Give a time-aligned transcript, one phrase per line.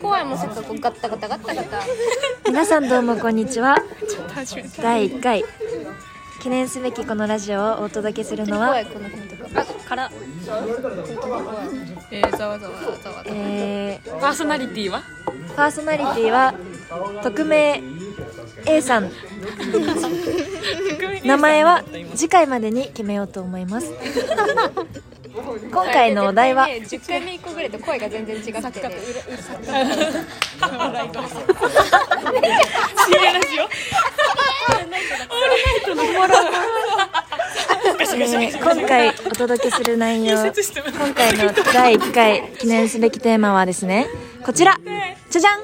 [0.00, 0.38] 怖いもん。
[0.38, 1.80] せっかくガッタガタガッタガタ
[2.46, 3.76] 皆さんどうもこんにちは。
[4.80, 5.44] 第1回。
[6.40, 10.10] 記念すべきこのラジオをお届けするのはこの辺とかあから。
[12.10, 15.02] えー、ざわざわざわえー、パーソナリティは
[15.56, 16.54] パーソナリティは
[17.22, 17.82] 匿名
[18.66, 19.10] A さん
[21.24, 21.84] 名前は
[22.14, 23.92] 次回までに決めようと思います
[25.70, 26.82] 今回のお題はね。
[26.84, 28.52] 10回目以降ぐらいと声が全然違って。
[38.60, 40.52] 今回お届けする内容今
[41.14, 44.06] 回の第1回記念すべきテーマはですね
[44.44, 44.76] こちら。
[45.30, 45.62] じゃじゃん。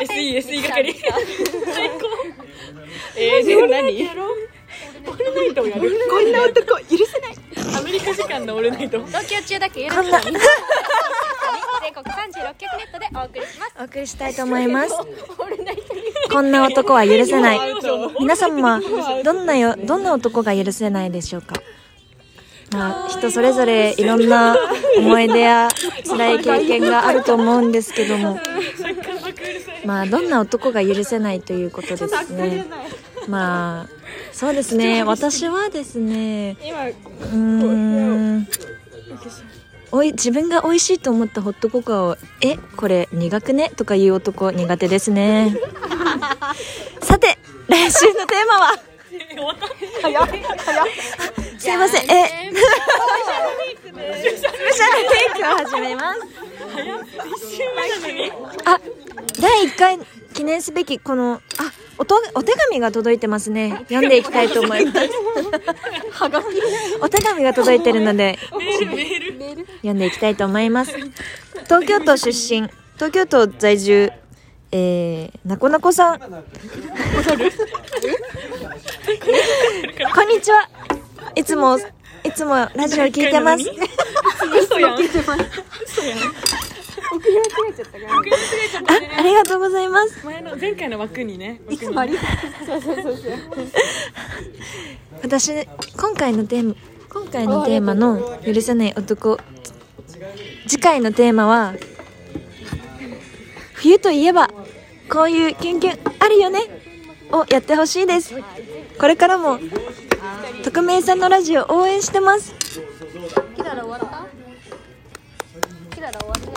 [0.00, 2.08] SE SE 係最高。
[3.16, 4.10] えー、で何？
[5.06, 5.80] オールナイトをやる。
[6.08, 6.96] こんな男許
[8.14, 10.32] せないアメリカ時間のオールナイト同居中だけ許こんな全
[11.94, 13.74] 国36局ネットでお送りします。
[13.80, 14.94] お送りしたいと思います。
[16.30, 17.60] こんな男は許せない。
[18.20, 18.80] 皆様
[19.24, 21.54] どんなよどんな男が許せないでしょうか？
[22.72, 24.56] まあ人それぞれいろんな
[24.98, 25.68] 思い出や
[26.06, 28.38] 辛い経験があると思うんですけども。
[29.84, 32.66] まあどんな男が許せないということですね。
[33.26, 33.99] まあ
[34.32, 35.02] そうですね。
[35.02, 38.46] 私はですね今うーん。
[39.92, 45.56] おい自分が美味しいと思ったホットココアを「えこれ苦くね?」とか言う男苦手ですね。
[47.02, 47.36] さて
[47.68, 48.78] 来週のテーマは？
[51.58, 52.04] すいません。
[52.10, 52.50] え。
[52.52, 56.20] スペシャルウィークを始めます。
[58.64, 58.78] あ
[59.40, 59.98] 第1回
[60.32, 63.84] 記念すべきこのあおとお手紙が届いてますね。
[63.90, 65.10] 読んでいきたいと思います。
[67.02, 68.38] お手紙が届いてるので。
[69.82, 70.94] 読んでいきたいと思います。
[71.64, 72.70] 東京都出身。
[72.94, 74.10] 東京都在住。
[74.72, 76.20] えー、なこなこさん。
[76.22, 76.30] こん
[80.28, 80.70] にちは。
[81.34, 81.78] いつも
[82.24, 83.64] いつもラジオ聞いてます
[87.20, 88.84] 嘘やん嘘やん
[89.16, 90.24] あありがとうございます。
[90.24, 92.16] 前の前回の枠にねいつもあり
[95.22, 95.66] 私
[95.96, 96.74] 今回のテーマ
[97.12, 99.38] 今回のテーマの許せない男
[100.66, 101.74] 次回のテーマは
[103.74, 104.48] 冬といえば
[105.10, 106.60] こういうキュンキュンあるよね
[107.32, 108.34] をやってほしいです。
[108.98, 109.58] これからも
[110.62, 112.54] 匿名さんのラジオ応援してます。
[113.56, 114.39] キララ終わった
[116.00, 116.50] キララ終わった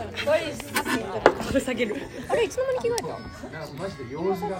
[1.43, 1.97] これ下げる
[2.29, 2.97] あれいつの間に着替え
[3.51, 4.57] た？